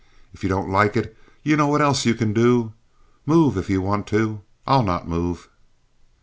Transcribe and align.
If 0.33 0.41
you 0.41 0.49
don't 0.49 0.71
like 0.71 0.97
it 0.97 1.15
you 1.43 1.55
know 1.55 1.67
what 1.67 1.79
else 1.79 2.07
you 2.07 2.15
can 2.15 2.33
do. 2.33 2.73
Move 3.27 3.55
if 3.55 3.69
you 3.69 3.83
want 3.83 4.07
to. 4.07 4.41
I'll 4.65 4.81
not 4.81 5.07
move." 5.07 5.47